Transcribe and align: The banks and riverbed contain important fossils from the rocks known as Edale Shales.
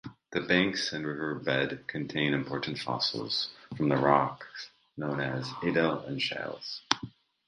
The 0.31 0.41
banks 0.41 0.93
and 0.93 1.05
riverbed 1.05 1.83
contain 1.85 2.33
important 2.33 2.79
fossils 2.79 3.49
from 3.77 3.89
the 3.89 3.97
rocks 3.97 4.71
known 4.97 5.19
as 5.21 5.45
Edale 5.61 6.19
Shales. 6.19 6.81